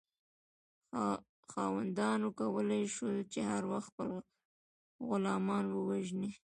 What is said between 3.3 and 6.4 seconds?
چې هر وخت خپل غلامان ووژني.